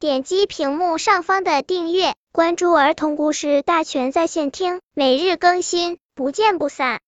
[0.00, 7.00] 点击屏幕上方的订阅，关注儿童故事大全在线听，每日更新，不见不散。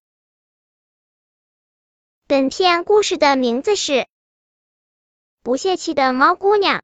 [2.26, 3.92] 本片故事的名字是
[5.44, 6.78] 《不泄气的猫姑娘》。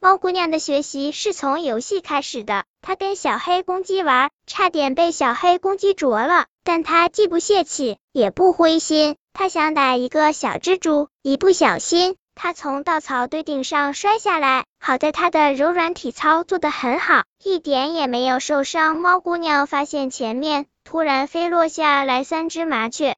[0.00, 9.18] 猫姑娘的学习是从游戏开始的，她跟小黑公鸡玩，差点被小黑公鸡啄了，但她既不泄气，也不灰心。
[9.32, 14.64] 她想打一个小蜘蛛，一不小心，她从稻草堆顶上摔下来。
[14.78, 18.96] 好在她的柔软体操做得很好，一点也没有受伤。
[18.96, 23.16] 猫姑娘发现前面突然飞落下来三只麻雀，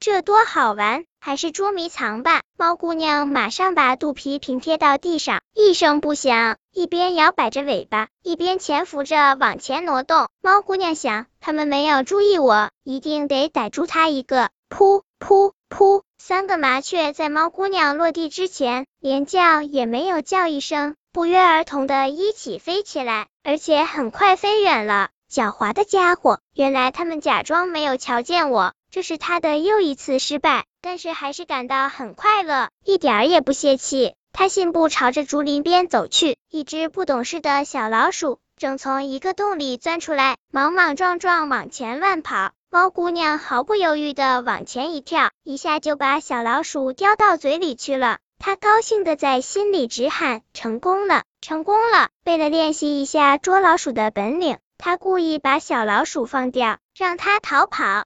[0.00, 1.04] 这多好玩！
[1.20, 2.40] 还是捉迷藏吧。
[2.56, 10.28] 猫姑娘马上把肚皮平贴到地上，一声不响，一边摇摆着尾巴，一边潜伏着往前挪动。
[10.40, 14.50] 猫姑娘想，他们没有注意我，一定得逮住它一个。
[14.68, 16.02] 噗噗噗！
[16.18, 25.08] 三个麻雀在猫姑娘落地之前，连叫也没有叫一声，不约而同的一起飞起来，而且很快飞远了。
[25.32, 34.14] 狡猾的家伙，原来他们假装没有瞧见我，这是他的又一次失败，但是还是感到很快乐，一点儿也不泄气。
[34.34, 42.52] 他信步朝着竹林边走去，一只不懂事的小老鼠正从一个洞里钻出来，莽莽撞撞往前乱跑。
[42.74, 48.16] 猫姑娘毫不犹豫的往前一跳，一下就把小老鼠叼到嘴里去了。
[48.38, 58.04] 她高兴的在心里直喊：“成功了，成功了！”为了练习一下捉老鼠的本领，她故意把小老鼠放掉，让它逃跑。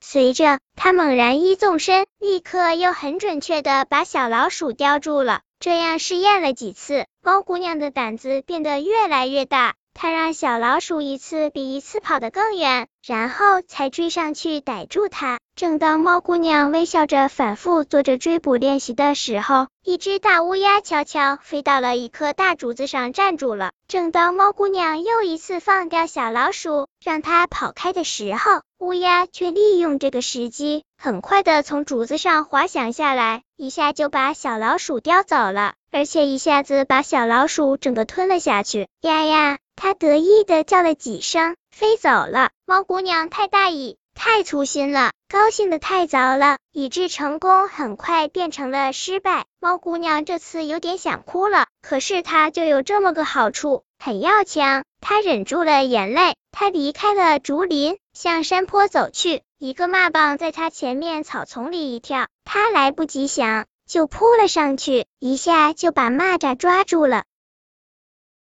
[0.00, 5.42] 随着她猛然一纵身，立刻又很准确的把小老鼠叼住了。
[5.60, 9.76] 这样试验了几次，猫姑娘的胆子变得越来越大。
[10.02, 15.40] 他让小老鼠一次比一次跑得更远，然后才追上去逮住它。
[15.54, 23.72] 正当猫姑娘微笑着反复做着追捕练习的时候，一只大乌鸦悄悄飞到了一棵大竹子上站住了。
[23.88, 38.88] 正当猫姑娘又一次放掉小老鼠，让它跑开的时候，乌鸦却利用这个时机，很快的从竹子上滑翔下来，一下就把小老鼠叼走了，而且一下子把小老鼠整个吞了下去。
[39.02, 39.58] 呀呀！
[39.76, 42.52] 它得意的叫了几声，飞走了。
[42.64, 49.44] 猫姑娘太大意，太粗心了，高兴的太早了，以致成功很快变成了失败。
[49.60, 54.84] 猫姑娘这次有点想哭了，可是它就有这么个好处，很要强。
[55.02, 59.42] 她忍住了眼泪，她离开了竹林，向山坡走去。
[59.58, 67.24] 一个蚂蚱在它前面草丛里一跳，它来不及想，就扑了上去，一下就把蚂蚱抓住了。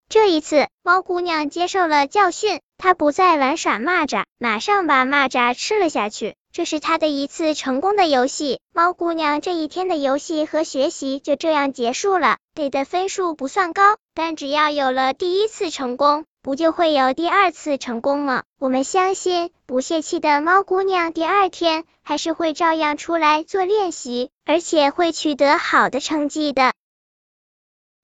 [0.09, 6.35] 这一次，猫姑娘接受了教训，她不再玩耍蚂蚱，马上把蚂蚱吃了下去。
[6.53, 8.59] 这是她的一次成功的游戏。
[8.73, 18.43] 猫姑娘这一天的游戏和学习就这样结束了，给的分数不算高，但只要有了第一次成功，不就会有第二次成功吗？
[18.57, 26.71] 我们相信，不泄气的猫姑娘第二天还是会照样出来做练习，而且会取得好的成绩的。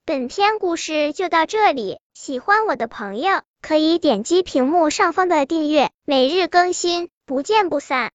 [0.04, 8.02] 本篇故事就到这里，喜欢我的朋友可以点击屏幕上方的订阅，每日更新，不见不散。